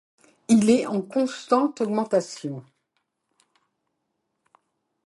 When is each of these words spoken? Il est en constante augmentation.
Il 0.47 0.71
est 0.71 0.87
en 0.87 1.03
constante 1.03 1.79
augmentation. 1.81 2.65